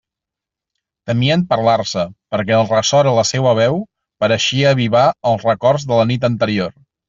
Temien 1.11 1.43
parlar-se, 1.51 2.05
perquè 2.35 2.57
el 2.61 2.65
ressò 2.73 3.03
de 3.09 3.13
la 3.19 3.27
seua 3.35 3.53
veu 3.61 3.79
pareixia 4.25 4.75
avivar 4.79 5.07
els 5.35 5.49
records 5.53 5.89
de 5.93 6.05
la 6.05 6.11
nit 6.15 6.31
anterior. 6.35 6.79